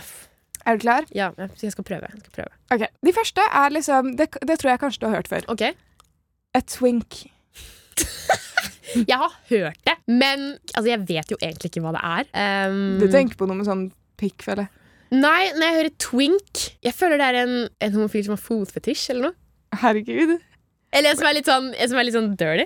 [0.66, 1.04] Er du klar?
[1.12, 2.08] Ja, jeg skal prøve.
[2.08, 2.52] Jeg skal prøve.
[2.72, 2.86] Okay.
[3.04, 5.44] De første er liksom Det, det tror jeg kanskje du har hørt før.
[5.52, 5.62] Ok.
[6.54, 7.26] A twink.
[9.02, 12.30] Jeg har hørt det, men altså, jeg vet jo egentlig ikke hva det er.
[12.70, 13.84] Um, Du tenker på noe med sånn
[14.20, 14.80] pikk, føler jeg.
[15.14, 17.52] Nei, når jeg hører twink Jeg føler det er en,
[17.86, 19.36] en homofil som har fotfetisj eller noe.
[19.82, 20.32] Herregud.
[20.94, 22.64] Eller en som er litt sånn, en som er litt sånn dirty.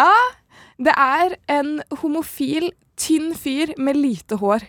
[0.00, 0.34] Ah,
[0.80, 2.70] det er en homofil,
[3.00, 4.64] tynn fyr med lite hår.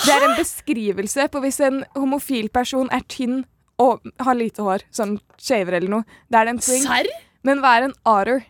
[0.00, 3.42] Det er en beskrivelse på hvis en homofil person er tynn
[3.80, 6.18] og har lite hår, sånn shaver eller noe.
[6.32, 6.84] Da er det en twink.
[6.84, 7.08] Serr?
[7.48, 8.42] Men hva er en otter?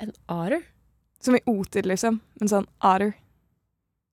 [0.00, 0.62] En otter?
[1.22, 2.20] Som i oter, liksom.
[2.40, 3.14] En sånn otter.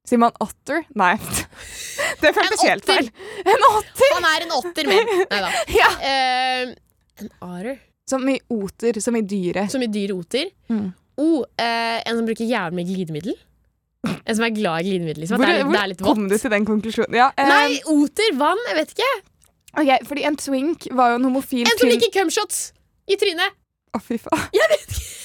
[0.08, 0.84] Sier man otter?
[1.00, 1.16] Nei.
[2.24, 3.08] Det føltes helt feil.
[3.44, 4.12] En otter!
[4.16, 5.50] Han er en otter, men Nei da.
[5.76, 5.90] Ja.
[6.00, 7.80] Uh, en otter?
[8.10, 9.72] Som i oter, som i dyret.
[9.72, 10.52] Som i dyr oter?
[10.72, 10.90] Mm.
[11.20, 13.36] Oh, uh, en som bruker jævlig mye glidemiddel?
[14.04, 15.24] En som er glad i glidemiddel?
[15.24, 15.40] Liksom.
[15.40, 16.36] Hvor, det er hvor det er litt kom vått?
[16.36, 17.20] du til den konklusjonen?
[17.20, 18.36] Ja, uh, Nei, oter?
[18.40, 18.64] Vann?
[18.72, 19.12] Jeg vet ikke.
[19.84, 22.64] ok, fordi en twink var jo en homofil En som liker cumshots
[23.08, 23.60] i trynet.
[23.94, 24.48] Å, fy faen.
[24.56, 25.23] Jeg vet ikke.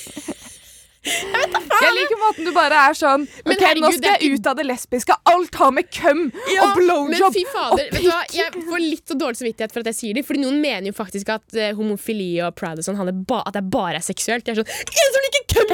[1.09, 4.57] Jeg liker måten du bare er sånn Men Ok, herregud, nå skal jeg ut av
[4.59, 5.17] det lesbiske.
[5.31, 8.21] Alt har med køm og Men blowjob fy fader, og vet du hva?
[8.25, 8.35] pikk.
[8.39, 10.25] jeg får litt så dårlig samvittighet for at jeg sier det.
[10.29, 14.01] Fordi noen mener jo faktisk at uh, homofili og pride og sånn at det bare
[14.01, 14.45] er seksuelt.
[14.49, 15.69] Det er sånn En som liker køm!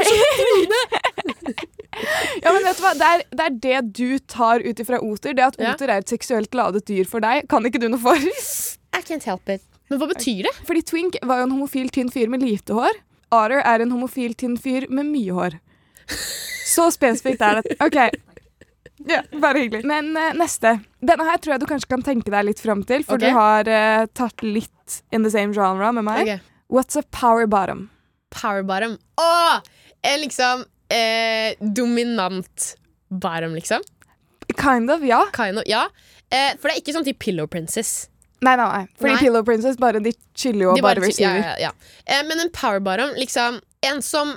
[2.43, 2.91] Ja, men vet du hva?
[2.99, 5.35] Det er det, er det du tar ut ifra oter.
[5.39, 5.73] Det at Ja.
[5.75, 8.19] oter er et seksuelt ladet dyr for deg, kan ikke du noe for.
[8.19, 9.63] I can't help it.
[9.91, 10.55] Men hva betyr det?
[10.67, 12.99] Fordi twink var jo en homofil tynn fyr med lite hår.
[13.35, 15.59] Otter er en homofil tynn fyr med mye hår.
[16.65, 17.77] Så spesifikt er det.
[17.85, 17.99] OK.
[19.05, 19.85] Ja, bare hyggelig.
[19.89, 20.79] Men uh, neste.
[21.05, 23.25] Denne her tror jeg du kanskje kan tenke deg litt fram til, for Ok.
[23.27, 26.31] du har uh, tatt litt in the same genre med meg.
[26.37, 26.53] Ok.
[26.73, 27.89] What's a power bottom?
[28.35, 28.97] Power bottom.
[29.21, 29.61] Å!
[30.05, 32.71] En liksom eh, dominant
[33.09, 33.85] bottom, liksom.
[34.57, 35.23] Kind of, ja.
[35.37, 35.87] Kind of, ja.
[36.31, 38.09] Eh, for det er ikke sånn typ Pillow Princess.
[38.45, 38.85] Nei, nei, nei.
[39.01, 39.23] Fordi Nei.
[39.25, 41.41] Pillow Princess bare de chiller jo og bare ja, receiver.
[41.41, 41.73] ja, ja.
[42.07, 44.35] Eh, men en power bottom, liksom En som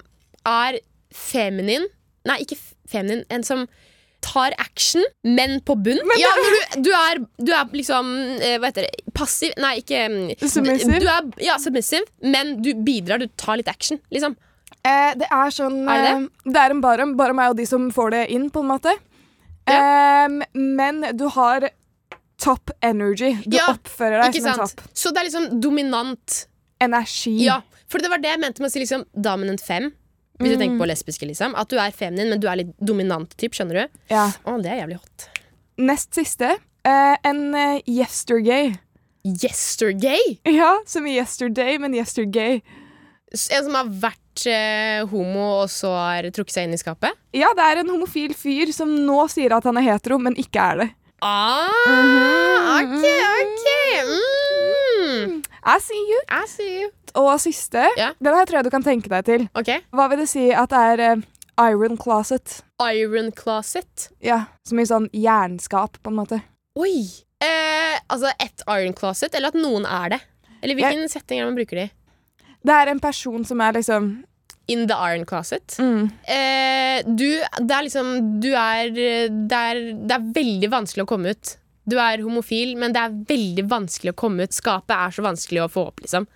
[0.47, 0.79] er
[1.13, 1.85] feminin
[2.27, 2.57] Nei, ikke
[2.91, 3.23] feminin.
[3.31, 3.65] En som
[4.25, 5.99] tar action, men på bunn.
[6.19, 8.09] ja, du, du, er, du er liksom
[8.41, 9.13] eh, Hva heter det?
[9.15, 10.99] Passiv Nei, ikke mm, Submissive?
[11.03, 13.21] Du er, ja, submissive, men du bidrar.
[13.21, 14.35] Du tar litt action, liksom.
[14.87, 17.13] Eh, det er sånn Er det eh, det er en barom.
[17.19, 18.95] Barom er jo de som får det inn, på en måte.
[19.67, 21.69] Em, men du har
[22.41, 23.33] top energy.
[23.45, 24.83] Du Ja, oppfører deg som en topp.
[24.93, 26.43] Så det er liksom dominant.
[26.79, 27.39] Energi.
[27.41, 29.89] Ja, for det var det jeg mente med å si liksom dominant fem.
[30.37, 31.55] Hvis du tenker på lesbiske, liksom.
[31.57, 34.01] At du er feminin, men du er litt dominant typ, skjønner du?
[34.13, 34.27] Ja.
[34.45, 35.29] Å, det er jævlig hot.
[35.81, 36.51] Nest siste.
[36.85, 38.75] Uh, en uh, yestergay.
[39.25, 40.37] Yestergay!
[40.45, 42.61] Ja, som i yesterday, men yestergay.
[43.33, 47.17] En som har vært eh, homo, og så har trukket seg inn i skapet?
[47.35, 50.63] Ja, det er en homofil fyr som nå sier at han er hetero, men ikke
[50.63, 50.87] er det.
[51.21, 53.05] Ah, ok,
[53.41, 53.65] ok.
[54.05, 55.41] Mm.
[55.65, 56.21] I see you.
[56.29, 56.91] I see you.
[57.17, 57.81] Og siste.
[57.97, 58.13] Yeah.
[58.21, 59.47] Den her tror jeg du kan tenke deg til.
[59.57, 59.71] Ok.
[59.89, 61.23] Hva vil det si at det er uh,
[61.65, 62.59] iron closet?
[62.85, 64.11] Iron closet.
[64.21, 66.41] Ja, Som i sånn jernskap, på en måte.
[66.77, 67.07] Oi!
[67.41, 70.21] Eh, altså et iron closet, eller at noen er det?
[70.61, 71.91] Eller hvilken setting er det man bruker det i?
[72.67, 74.11] Det er en person som er liksom
[74.67, 75.77] In the iron closet.
[75.79, 77.27] mm, Eh, du,
[77.61, 81.53] det er liksom Du er det, er det er veldig vanskelig å komme ut.
[81.87, 84.51] Du er homofil, men det er veldig vanskelig å komme ut.
[84.51, 86.27] Skapet er så vanskelig å få opp, liksom.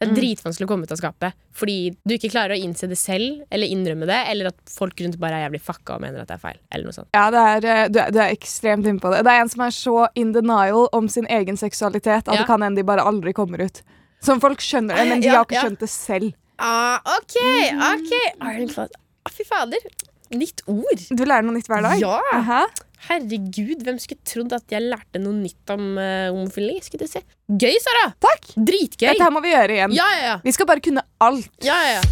[0.00, 2.96] Det er dritvanskelig å komme ut av skapet fordi du ikke klarer å innse det
[2.96, 6.30] selv, eller innrømme det, eller at folk rundt bare er jævlig fucka og mener at
[6.30, 6.56] det er feil.
[6.72, 7.10] Eller noe sånt.
[7.12, 9.18] Ja, det er, eh, du, er, du er ekstremt inne på det.
[9.26, 12.38] Det er en som er så in denial om sin egen seksualitet at Ja.
[12.40, 13.82] det kan hende de bare aldri kommer ut.
[14.24, 16.32] Som folk skjønner det, men de Ja, har ikke skjønt det selv.
[16.60, 18.68] Ah, ok, ok Ironclad.
[18.74, 18.96] closet.
[19.24, 19.84] Ah, fy fader.
[20.36, 21.04] Nytt ord.
[21.16, 21.98] Du lærer noe nytt hver dag.
[22.02, 22.18] Ja.
[22.36, 22.60] Aha.
[23.08, 26.76] Herregud, hvem skulle trodd at jeg lærte noe nytt om uh, homofili?
[26.84, 27.22] Skulle du se.
[27.48, 28.10] Gøy, Sara!
[28.20, 28.50] Takk!
[28.60, 29.08] Dritgøy.
[29.08, 29.96] Dette her må vi gjøre igjen.
[29.96, 30.36] Ja, ja, ja.
[30.44, 31.48] Vi skal bare kunne alt.
[31.64, 32.02] ja, ja, ja.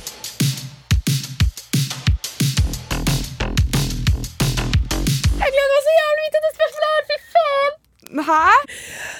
[5.38, 7.04] Jeg gleder meg så jævlig mye til det spørsmålet her!
[7.12, 7.76] Fy faen!
[8.08, 8.40] Hæ?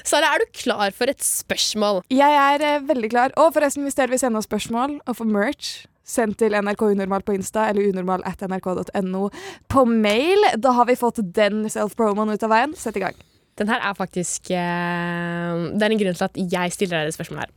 [0.07, 2.03] Sara, er du klar for et spørsmål?
[2.12, 3.35] Jeg er eh, veldig klar.
[3.37, 7.24] Og forresten, hvis dere vil sende oss spørsmål og få merch, send til NRK Unormal
[7.27, 9.29] på Insta eller unormal at nrk.no
[9.68, 10.46] på mail.
[10.57, 12.77] Da har vi fått den self-promoen ut av veien.
[12.79, 13.18] Sett i gang.
[13.59, 17.18] Den her er faktisk eh, Det er en grunn til at jeg stiller deg det
[17.18, 17.57] spørsmålet her.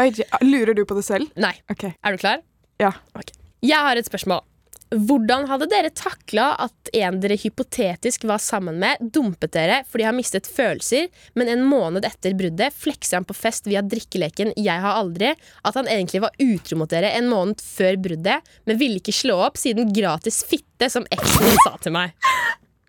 [0.00, 0.08] Oi,
[0.46, 1.32] lurer du på det selv?
[1.40, 1.56] Nei.
[1.72, 1.88] Ok.
[1.90, 2.44] Er du klar?
[2.80, 2.94] Ja.
[3.18, 3.34] Ok.
[3.66, 4.44] Jeg har et spørsmål.
[4.90, 10.16] Hvordan hadde dere takla at en dere hypotetisk var sammen med, dumpet dere fordi har
[10.16, 11.06] mistet følelser,
[11.38, 15.78] men en måned etter bruddet flekser han på fest via drikkeleken 'Jeg har aldri', at
[15.78, 19.62] han egentlig var utro mot dere en måned før bruddet, men ville ikke slå opp
[19.62, 22.10] siden gratis fitte, som eksen min sa til meg?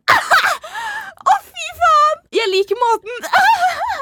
[0.10, 2.26] Å, fy faen!
[2.34, 4.01] Jeg liker måten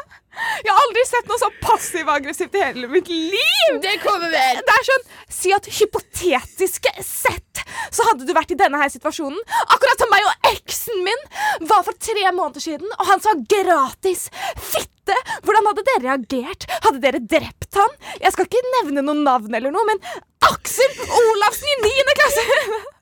[0.66, 3.80] Jeg har aldri sett noe så passiv-aggressivt i hele mitt liv!
[3.84, 4.62] Det kommer vel.
[4.66, 5.08] Det er sånn,
[5.40, 9.40] Si at hypotetisk sett så hadde du vært i denne her situasjonen.
[9.74, 11.26] Akkurat som meg og eksen min
[11.70, 15.18] var for tre måneder siden, og han sa gratis fitte.
[15.46, 16.68] Hvordan hadde dere reagert?
[16.86, 17.98] Hadde dere drept han?
[18.22, 20.02] Jeg skal ikke nevne noe navn eller noe, men
[20.50, 22.96] Aksel Olafsen i niende klasse!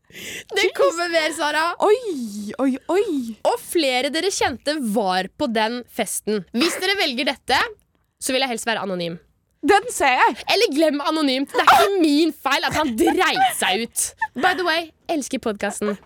[0.57, 1.63] Det kommer mer, Sara.
[1.83, 3.05] Oi, oi, oi.
[3.47, 6.43] Og flere dere kjente var på den festen.
[6.57, 7.59] Hvis dere velger dette,
[8.21, 9.17] så vil jeg helst være anonym.
[9.67, 10.37] Den ser jeg.
[10.53, 11.51] Eller glem anonymt.
[11.53, 14.05] Det er ikke min feil at han dreit seg ut.
[14.37, 15.97] By the way, elsker podkasten.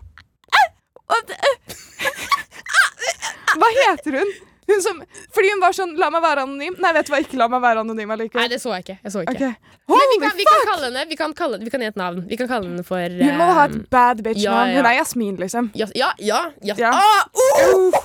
[3.52, 4.30] Hva heter hun?
[4.70, 4.98] Hun som,
[5.34, 6.76] fordi hun var sånn 'la meg være anonym'.
[6.80, 8.98] Nei, vet du hva, ikke la meg være anonym Nei, det så jeg ikke.
[9.02, 9.34] Jeg så ikke.
[9.34, 9.52] Okay.
[9.90, 12.22] Men vi kan, vi kan kalle henne Vi kan, kalle, vi kan gi et navn.
[12.28, 14.44] Vi kan kalle henne for Hun må ha et eh, bad bitch-navn.
[14.46, 14.76] ja, ja.
[14.78, 15.70] Hun er Jasmin, liksom.
[15.74, 16.74] ja, ja, ja, ja.
[16.78, 16.92] Ja.
[16.94, 17.92] Ah, uh!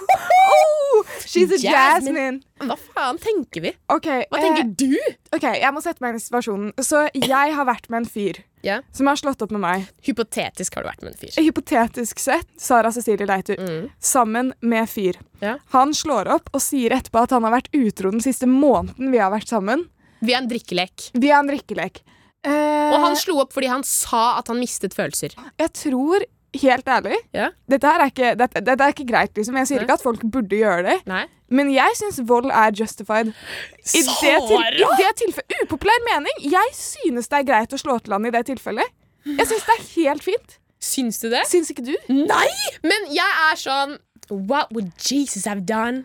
[0.48, 0.87] Oh,
[1.26, 2.15] she's a Jasmine.
[2.17, 2.41] Jasmine.
[2.67, 3.72] Hva faen tenker vi?
[3.93, 4.98] Okay, Hva eh, tenker du?
[5.36, 6.72] ok, jeg må sette meg i situasjonen.
[6.84, 8.82] Så jeg har vært med en fyr yeah.
[8.91, 9.88] som har slått opp med meg.
[10.08, 11.36] Hypotetisk har du vært med en fyr.
[11.41, 13.89] Hypotetisk sett, Sara Cecilie Leitu, Mm.
[14.00, 15.20] sammen med fyr.
[15.41, 15.60] Yeah.
[15.76, 19.17] Han slår opp og sier etterpå at han har vært utro den siste måneden vi
[19.22, 19.88] har vært sammen.
[20.22, 21.12] Vi er en drikkelek.
[21.13, 22.02] Via en drikkelek.
[22.48, 25.34] Eh, Og han slo opp fordi han sa at han mistet følelser.
[25.60, 26.24] Jeg tror,
[26.55, 27.49] helt ærlig Ja.
[27.69, 29.57] Dette, her er ikke, dette, dette er ikke greit, liksom.
[29.57, 29.86] Jeg sier Nei.
[29.86, 30.97] ikke at folk burde gjøre det.
[31.10, 31.25] Nei?
[31.49, 33.27] Men jeg syns vold er justified.
[33.27, 36.51] I det, til, I det tilfellet Upopulær mening.
[36.51, 38.95] Jeg synes det er greit å slå til han i det tilfellet.
[39.27, 40.57] Jeg syns det er helt fint.
[40.83, 41.41] Syns du det?
[41.49, 41.95] Syns ikke du?
[42.13, 42.49] Nei!
[42.83, 43.97] Men jeg er sånn
[44.29, 46.03] What would Jesus have done?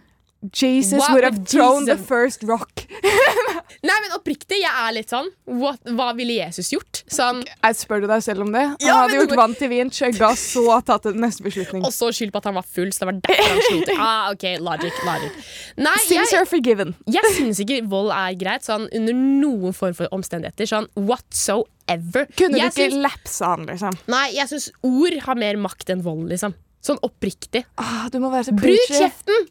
[0.50, 2.82] Jesus What would have thrown thrown the first rock.
[3.82, 7.00] Nei, men oppriktig, jeg er litt sånn what, Hva ville Jesus gjort?
[7.10, 8.62] Sånn, Jeg spør du deg selv om det?
[8.68, 11.82] Han Ja, hadde gjort vann til vin, chugga, så tatt den neste beslutning.
[11.86, 14.02] og så skyld på at han var full, så det var derfor han slo til.
[14.02, 15.38] Ah, ok, logic, logic.
[15.82, 16.94] Nei, Things jeg, are forgiven.
[17.10, 20.68] jeg syns ikke vold er greit, sånn under noen form for omstendigheter.
[20.70, 22.28] Sånn whatsoever.
[22.38, 23.98] Kunne jeg du ikke syns- lapsa han, liksom?
[24.14, 26.54] Nei, jeg syns ord har mer makt enn vold, liksom.
[26.82, 27.64] Sånn oppriktig.
[27.78, 29.48] Ah, Bruk kjeften!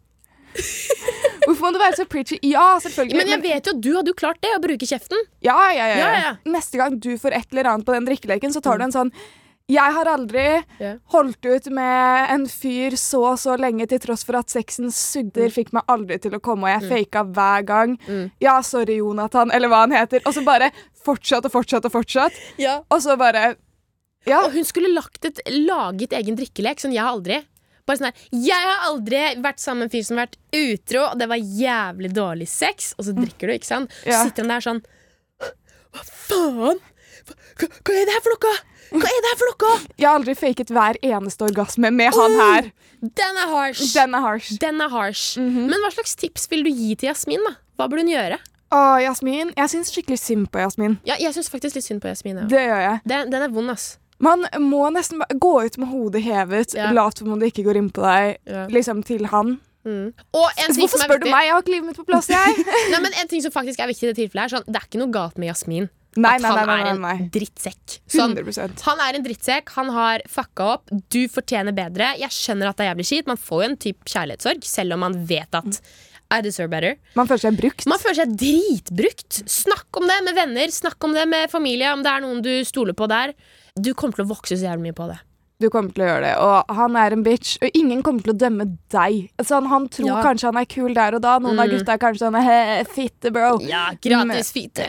[1.45, 2.37] Hvorfor må du være så preachy?
[2.45, 3.17] Ja, selvfølgelig.
[3.17, 5.27] Men jeg vet jo at du hadde jo klart det, å bruke kjeften.
[5.45, 6.23] ja, ja, ja, Ja, ja.
[6.29, 6.33] ja.
[6.53, 9.13] Neste gang du får et eller annet på den drikkeleken, så tar du en sånn
[9.71, 10.43] jeg har aldri
[10.81, 10.97] yeah.
[11.13, 15.51] holdt ut med en fyr så og så lenge til tross for at sexen sugder
[15.53, 17.95] fikk meg aldri til å komme, og jeg faka hver gang.
[18.43, 20.23] Ja, sorry, Jonathan, eller hva han heter.
[20.25, 20.71] Og så bare
[21.05, 22.41] fortsatt og fortsatt og fortsatt.
[22.91, 23.53] Og så bare
[24.27, 24.43] Ja.
[24.43, 26.77] Og hun skulle lagt et, laget egen drikkelek.
[26.81, 27.39] Sånn, jeg har aldri
[27.87, 31.05] Bare sånn her Jeg har aldri vært sammen med en fyr som har vært utro,
[31.07, 32.91] og det var jævlig dårlig sex.
[32.97, 33.95] Og så drikker du, ikke sant?
[34.03, 34.83] Så sitter han der sånn
[35.41, 36.83] Hva faen?
[37.27, 38.53] Hva, hva, er det her for noe?
[38.91, 39.73] Hva er det her for noe?
[39.95, 42.71] Jeg har aldri faket hver eneste orgasme med han her.
[43.01, 43.93] Den er harsh.
[43.95, 44.55] Den er harsh.
[44.61, 45.39] Den er harsh.
[45.41, 47.43] Men hva slags tips vil du gi til Jasmin?
[47.47, 47.55] da?
[47.79, 48.37] Hva burde hun gjøre?
[48.71, 49.51] Å, Jasmin.
[49.57, 50.99] Jeg syns skikkelig synd på Jasmin.
[51.07, 52.43] Ja, jeg syns faktisk litt synd på Jasmin.
[52.43, 52.49] Ja.
[52.51, 53.01] Det gjør jeg.
[53.11, 53.87] Den, den er vond, ass.
[54.21, 56.93] Man må nesten gå ut med hodet hevet, yeah.
[56.93, 58.67] lat som om det ikke går inn på deg, yeah.
[58.71, 59.57] liksom til han.
[59.81, 60.11] Mm.
[60.37, 61.47] Og en ting Hvorfor spør du meg?
[61.47, 62.65] Jeg har ikke livet mitt på plass, jeg.
[62.93, 64.87] Nei, men En ting som faktisk er viktig i det tilfellet, er sånn, det er
[64.87, 65.89] ikke noe galt med Jasmin.
[66.19, 67.97] Nei, at nei, han er en drittsekk.
[68.11, 70.91] Sånn, 100% han er en drittsekk, han har fucka opp.
[71.13, 72.09] Du fortjener bedre.
[72.19, 73.29] Jeg skjønner at det er jævlig kjipt.
[73.31, 75.79] Man får jo en type kjærlighetssorg, selv om man vet at
[76.31, 76.99] I deserve better.
[77.15, 77.87] Man føler seg brukt.
[77.91, 79.39] Man føler seg dritbrukt.
[79.51, 82.53] Snakk om det med venner, snakk om det med familie, om det er noen du
[82.67, 83.31] stoler på der.
[83.79, 85.19] Du kommer til å vokse så jævlig mye på det.
[85.61, 86.31] Du kommer til å gjøre det.
[86.41, 89.29] Og han er en bitch, og ingen kommer til å dømme deg.
[89.37, 90.23] Altså, han tror Ja.
[90.25, 91.37] kanskje han er kul der og da.
[91.39, 91.77] Noen av Mm.
[91.77, 93.59] gutta er kanskje sånn «He, fitte, bro.
[93.61, 94.87] Ja, gratis fitte.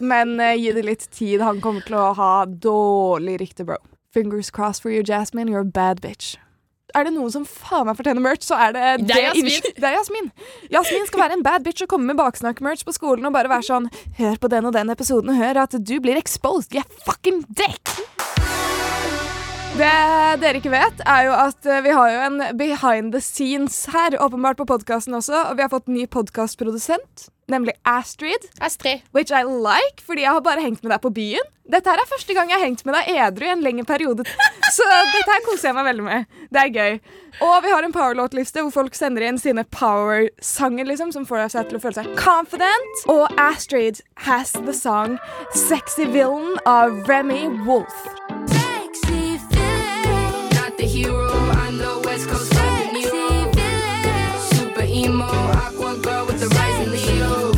[0.00, 1.40] Men eh, gi det litt tid.
[1.40, 3.76] Han kommer til å ha dårlig rykte, bro.
[4.14, 5.48] Fingers crossed for you, Jasmine.
[5.48, 6.36] You're a bad bitch.
[6.96, 9.66] Er det noen som faen meg fortjener merch, så er det Det er Jasmin.
[9.82, 10.30] Det er Jasmin.
[10.72, 13.68] Jasmin skal være en bad bitch og komme med baksnakk-merch på skolen og bare være
[13.68, 16.72] sånn Hør på den og den episoden og hør at du blir exposed.
[16.74, 17.98] You fucking dick!
[19.78, 23.76] Det dere ikke vet, er jo at eh, vi har jo en behind the scenes
[23.92, 25.36] her, åpenbart på podkasten også.
[25.52, 28.48] Og vi har fått ny podkastprodusent, nemlig Astrid.
[28.58, 29.06] Astrid.
[29.14, 31.46] Which I like, fordi jeg har bare hengt med deg på byen.
[31.70, 34.26] Dette her er første gang jeg har hengt med deg edru i en lengre periode.
[34.74, 36.38] Så dette her koser jeg meg veldig med.
[36.50, 37.00] Det er gøy.
[37.46, 41.70] Og vi har en powerlåtliste hvor folk sender inn sine power-sanger liksom, som får seg
[41.70, 43.04] til å føle seg confident.
[43.06, 45.20] Og Astrid has the song
[45.54, 48.17] Sexy Villain av Remy Wolf.
[50.98, 51.30] Hero,
[51.62, 53.52] I'm the West Coast Avenue.
[54.50, 55.28] Super emo,
[55.62, 57.52] aqua girl with the rising Leo.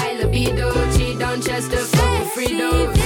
[0.00, 2.96] High libido, cheat on fuck with Fritos.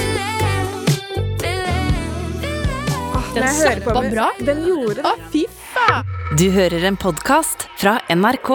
[3.35, 4.29] Når jeg hører på zappa den- bra.
[4.39, 5.05] Den gjorde det.
[5.05, 5.43] Å, fy
[5.75, 6.07] faen!
[6.39, 8.55] Du hører en podkast fra NRK.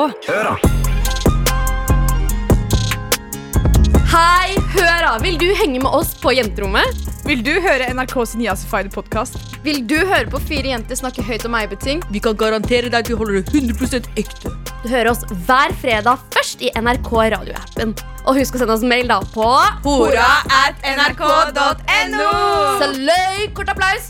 [4.16, 5.18] Hei, hør da!
[5.28, 7.09] Vil du henge med oss på jenterommet?
[7.30, 9.36] Vil du høre NRKs Niasified podkast?
[9.62, 12.02] Vil du høre på fire jenter snakke høyt om eiebeting?
[12.10, 14.50] Vi kan garantere deg at vi holder det 100% ekte.
[14.82, 17.94] Du hører oss hver fredag først i NRK radioappen.
[18.24, 19.46] Og husk å sende oss mail da på
[19.86, 22.34] Hora at nrk.no.
[22.82, 24.10] Så løy, kort applaus!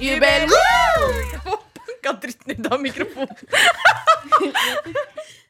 [0.00, 0.48] Jubel!
[1.44, 3.36] Banka dritten ut av mikrofonen.